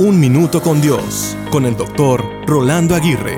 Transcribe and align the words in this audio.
Un 0.00 0.18
Minuto 0.18 0.62
con 0.62 0.80
Dios, 0.80 1.36
con 1.50 1.66
el 1.66 1.76
doctor 1.76 2.24
Rolando 2.46 2.94
Aguirre. 2.94 3.36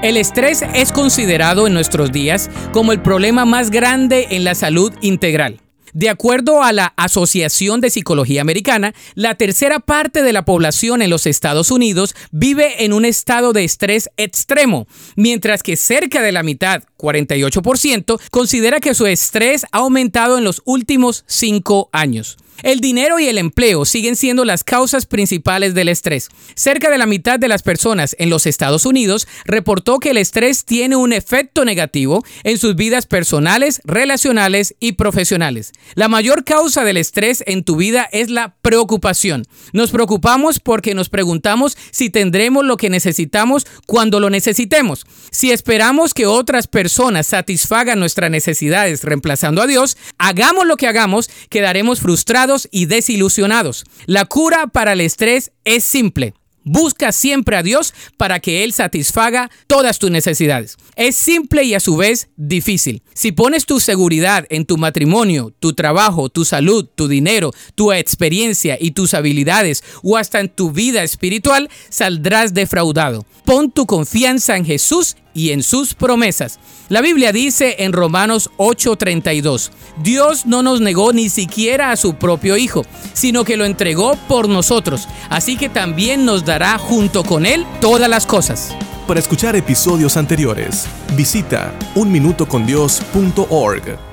El 0.00 0.16
estrés 0.16 0.62
es 0.76 0.92
considerado 0.92 1.66
en 1.66 1.74
nuestros 1.74 2.12
días 2.12 2.50
como 2.72 2.92
el 2.92 3.02
problema 3.02 3.44
más 3.44 3.72
grande 3.72 4.28
en 4.30 4.44
la 4.44 4.54
salud 4.54 4.92
integral. 5.00 5.60
De 5.92 6.08
acuerdo 6.08 6.62
a 6.62 6.72
la 6.72 6.94
Asociación 6.96 7.80
de 7.80 7.90
Psicología 7.90 8.42
Americana, 8.42 8.94
la 9.16 9.34
tercera 9.34 9.80
parte 9.80 10.22
de 10.22 10.32
la 10.32 10.44
población 10.44 11.02
en 11.02 11.10
los 11.10 11.26
Estados 11.26 11.72
Unidos 11.72 12.14
vive 12.30 12.84
en 12.84 12.92
un 12.92 13.04
estado 13.04 13.52
de 13.52 13.64
estrés 13.64 14.08
extremo, 14.16 14.86
mientras 15.16 15.64
que 15.64 15.76
cerca 15.76 16.22
de 16.22 16.30
la 16.30 16.44
mitad, 16.44 16.84
48%, 16.96 18.20
considera 18.30 18.78
que 18.78 18.94
su 18.94 19.06
estrés 19.06 19.64
ha 19.72 19.78
aumentado 19.78 20.38
en 20.38 20.44
los 20.44 20.62
últimos 20.64 21.24
cinco 21.26 21.90
años. 21.92 22.38
El 22.62 22.80
dinero 22.80 23.18
y 23.18 23.26
el 23.26 23.38
empleo 23.38 23.84
siguen 23.84 24.14
siendo 24.14 24.44
las 24.44 24.62
causas 24.62 25.06
principales 25.06 25.74
del 25.74 25.88
estrés. 25.88 26.28
Cerca 26.54 26.90
de 26.90 26.98
la 26.98 27.06
mitad 27.06 27.38
de 27.40 27.48
las 27.48 27.62
personas 27.62 28.14
en 28.18 28.30
los 28.30 28.46
Estados 28.46 28.86
Unidos 28.86 29.26
reportó 29.44 29.98
que 29.98 30.10
el 30.10 30.16
estrés 30.16 30.64
tiene 30.64 30.94
un 30.94 31.12
efecto 31.12 31.64
negativo 31.64 32.24
en 32.44 32.58
sus 32.58 32.76
vidas 32.76 33.06
personales, 33.06 33.80
relacionales 33.84 34.76
y 34.78 34.92
profesionales. 34.92 35.72
La 35.94 36.08
mayor 36.08 36.44
causa 36.44 36.84
del 36.84 36.98
estrés 36.98 37.42
en 37.46 37.64
tu 37.64 37.76
vida 37.76 38.08
es 38.12 38.30
la 38.30 38.54
preocupación. 38.62 39.44
Nos 39.72 39.90
preocupamos 39.90 40.60
porque 40.60 40.94
nos 40.94 41.08
preguntamos 41.08 41.76
si 41.90 42.10
tendremos 42.10 42.64
lo 42.64 42.76
que 42.76 42.90
necesitamos 42.90 43.66
cuando 43.86 44.20
lo 44.20 44.30
necesitemos. 44.30 45.04
Si 45.32 45.50
esperamos 45.50 46.14
que 46.14 46.26
otras 46.26 46.68
personas 46.68 47.26
satisfagan 47.26 47.98
nuestras 47.98 48.30
necesidades 48.30 49.02
reemplazando 49.02 49.62
a 49.62 49.66
Dios, 49.66 49.96
hagamos 50.18 50.66
lo 50.66 50.76
que 50.76 50.86
hagamos, 50.86 51.28
quedaremos 51.48 52.00
frustrados 52.00 52.51
y 52.70 52.86
desilusionados. 52.86 53.84
La 54.06 54.24
cura 54.24 54.66
para 54.66 54.92
el 54.92 55.00
estrés 55.00 55.52
es 55.64 55.84
simple. 55.84 56.34
Busca 56.64 57.10
siempre 57.10 57.56
a 57.56 57.62
Dios 57.62 57.92
para 58.16 58.38
que 58.38 58.62
Él 58.62 58.72
satisfaga 58.72 59.50
todas 59.66 59.98
tus 59.98 60.12
necesidades. 60.12 60.76
Es 60.94 61.16
simple 61.16 61.64
y 61.64 61.74
a 61.74 61.80
su 61.80 61.96
vez 61.96 62.28
difícil. 62.36 63.02
Si 63.14 63.32
pones 63.32 63.66
tu 63.66 63.80
seguridad 63.80 64.46
en 64.48 64.64
tu 64.64 64.76
matrimonio, 64.76 65.52
tu 65.58 65.72
trabajo, 65.72 66.28
tu 66.28 66.44
salud, 66.44 66.86
tu 66.94 67.08
dinero, 67.08 67.50
tu 67.74 67.92
experiencia 67.92 68.78
y 68.80 68.92
tus 68.92 69.14
habilidades 69.14 69.82
o 70.04 70.16
hasta 70.16 70.38
en 70.38 70.50
tu 70.50 70.70
vida 70.70 71.02
espiritual, 71.02 71.68
saldrás 71.88 72.54
defraudado. 72.54 73.26
Pon 73.44 73.72
tu 73.72 73.86
confianza 73.86 74.56
en 74.56 74.64
Jesús 74.64 75.16
y 75.34 75.50
en 75.50 75.62
sus 75.62 75.94
promesas. 75.94 76.58
La 76.88 77.00
Biblia 77.00 77.32
dice 77.32 77.76
en 77.78 77.92
Romanos 77.92 78.50
8:32, 78.58 79.70
Dios 80.02 80.46
no 80.46 80.62
nos 80.62 80.80
negó 80.80 81.12
ni 81.12 81.28
siquiera 81.28 81.90
a 81.90 81.96
su 81.96 82.14
propio 82.14 82.56
Hijo, 82.56 82.84
sino 83.12 83.44
que 83.44 83.56
lo 83.56 83.64
entregó 83.64 84.14
por 84.28 84.48
nosotros, 84.48 85.08
así 85.30 85.56
que 85.56 85.68
también 85.68 86.24
nos 86.24 86.44
dará 86.44 86.78
junto 86.78 87.24
con 87.24 87.46
Él 87.46 87.66
todas 87.80 88.08
las 88.08 88.26
cosas. 88.26 88.74
Para 89.06 89.20
escuchar 89.20 89.56
episodios 89.56 90.16
anteriores, 90.16 90.86
visita 91.16 91.74
unminutocondios.org. 91.94 94.11